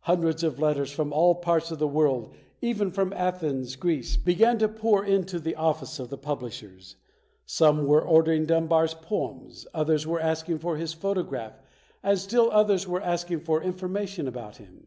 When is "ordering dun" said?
8.02-8.66